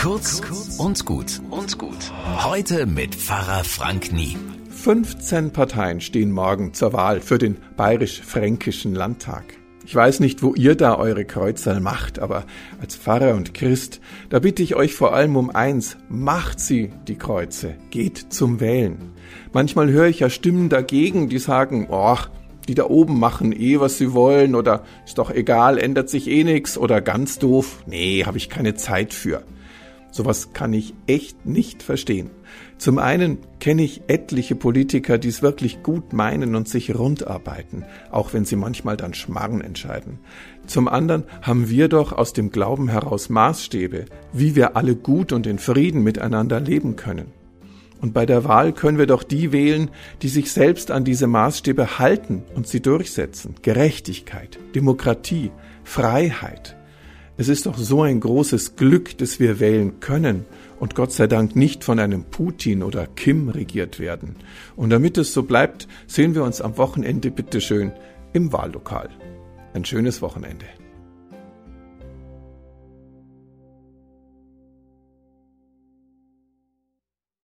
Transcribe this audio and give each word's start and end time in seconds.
Kurz 0.00 0.40
und 0.78 1.04
gut 1.04 1.42
und 1.50 1.76
gut. 1.76 2.10
Heute 2.42 2.86
mit 2.86 3.14
Pfarrer 3.14 3.64
Frank 3.64 4.14
Nie. 4.14 4.34
15 4.70 5.52
Parteien 5.52 6.00
stehen 6.00 6.32
morgen 6.32 6.72
zur 6.72 6.94
Wahl 6.94 7.20
für 7.20 7.36
den 7.36 7.58
bayerisch-fränkischen 7.76 8.94
Landtag. 8.94 9.44
Ich 9.84 9.94
weiß 9.94 10.20
nicht, 10.20 10.42
wo 10.42 10.54
ihr 10.54 10.74
da 10.74 10.96
eure 10.96 11.26
Kreuzerl 11.26 11.80
macht, 11.80 12.18
aber 12.18 12.46
als 12.80 12.96
Pfarrer 12.96 13.34
und 13.34 13.52
Christ, 13.52 14.00
da 14.30 14.38
bitte 14.38 14.62
ich 14.62 14.74
euch 14.74 14.94
vor 14.94 15.12
allem 15.12 15.36
um 15.36 15.50
eins, 15.50 15.98
macht 16.08 16.60
sie, 16.60 16.92
die 17.06 17.16
Kreuze, 17.16 17.74
geht 17.90 18.32
zum 18.32 18.58
Wählen. 18.58 19.12
Manchmal 19.52 19.90
höre 19.90 20.06
ich 20.06 20.20
ja 20.20 20.30
Stimmen 20.30 20.70
dagegen, 20.70 21.28
die 21.28 21.38
sagen, 21.38 21.88
oh, 21.90 22.16
die 22.68 22.74
da 22.74 22.84
oben 22.84 23.20
machen 23.20 23.52
eh, 23.52 23.80
was 23.80 23.98
sie 23.98 24.14
wollen, 24.14 24.54
oder 24.54 24.82
ist 25.04 25.18
doch 25.18 25.30
egal, 25.30 25.76
ändert 25.76 26.08
sich 26.08 26.26
eh 26.26 26.42
nix, 26.42 26.78
oder 26.78 27.02
ganz 27.02 27.38
doof, 27.38 27.82
nee, 27.86 28.24
habe 28.24 28.38
ich 28.38 28.48
keine 28.48 28.74
Zeit 28.76 29.12
für. 29.12 29.42
Sowas 30.10 30.52
kann 30.52 30.72
ich 30.72 30.94
echt 31.06 31.46
nicht 31.46 31.82
verstehen. 31.82 32.30
Zum 32.78 32.98
einen 32.98 33.38
kenne 33.60 33.82
ich 33.82 34.02
etliche 34.08 34.54
Politiker, 34.56 35.18
die 35.18 35.28
es 35.28 35.42
wirklich 35.42 35.82
gut 35.82 36.12
meinen 36.12 36.54
und 36.54 36.68
sich 36.68 36.94
rundarbeiten, 36.96 37.84
auch 38.10 38.32
wenn 38.32 38.44
sie 38.44 38.56
manchmal 38.56 38.96
dann 38.96 39.14
Schmarren 39.14 39.60
entscheiden. 39.60 40.18
Zum 40.66 40.88
anderen 40.88 41.24
haben 41.42 41.68
wir 41.68 41.88
doch 41.88 42.12
aus 42.12 42.32
dem 42.32 42.50
Glauben 42.50 42.88
heraus 42.88 43.28
Maßstäbe, 43.28 44.06
wie 44.32 44.56
wir 44.56 44.76
alle 44.76 44.96
gut 44.96 45.32
und 45.32 45.46
in 45.46 45.58
Frieden 45.58 46.02
miteinander 46.02 46.60
leben 46.60 46.96
können. 46.96 47.26
Und 48.00 48.14
bei 48.14 48.24
der 48.24 48.44
Wahl 48.44 48.72
können 48.72 48.98
wir 48.98 49.06
doch 49.06 49.22
die 49.22 49.52
wählen, 49.52 49.90
die 50.22 50.28
sich 50.28 50.52
selbst 50.52 50.90
an 50.90 51.04
diese 51.04 51.26
Maßstäbe 51.26 51.98
halten 51.98 52.44
und 52.54 52.66
sie 52.66 52.80
durchsetzen. 52.80 53.56
Gerechtigkeit, 53.62 54.58
Demokratie, 54.74 55.50
Freiheit. 55.84 56.76
Es 57.40 57.48
ist 57.48 57.64
doch 57.64 57.78
so 57.78 58.02
ein 58.02 58.20
großes 58.20 58.76
Glück, 58.76 59.16
dass 59.16 59.40
wir 59.40 59.60
wählen 59.60 59.98
können 60.00 60.44
und 60.78 60.94
Gott 60.94 61.10
sei 61.10 61.26
Dank 61.26 61.56
nicht 61.56 61.84
von 61.84 61.98
einem 61.98 62.24
Putin 62.24 62.82
oder 62.82 63.06
Kim 63.06 63.48
regiert 63.48 63.98
werden. 63.98 64.36
Und 64.76 64.90
damit 64.90 65.16
es 65.16 65.32
so 65.32 65.44
bleibt, 65.44 65.88
sehen 66.06 66.34
wir 66.34 66.44
uns 66.44 66.60
am 66.60 66.76
Wochenende 66.76 67.30
bitteschön 67.30 67.92
im 68.34 68.52
Wahllokal. 68.52 69.08
Ein 69.72 69.86
schönes 69.86 70.20
Wochenende. 70.20 70.66